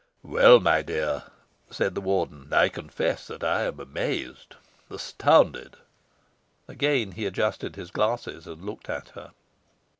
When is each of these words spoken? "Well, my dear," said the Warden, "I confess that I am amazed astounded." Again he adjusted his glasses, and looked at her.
"Well, 0.23 0.59
my 0.59 0.81
dear," 0.81 1.25
said 1.69 1.93
the 1.93 2.01
Warden, 2.01 2.51
"I 2.51 2.69
confess 2.69 3.27
that 3.27 3.43
I 3.43 3.61
am 3.65 3.79
amazed 3.79 4.55
astounded." 4.89 5.75
Again 6.67 7.11
he 7.11 7.27
adjusted 7.27 7.75
his 7.75 7.91
glasses, 7.91 8.47
and 8.47 8.65
looked 8.65 8.89
at 8.89 9.09
her. 9.09 9.33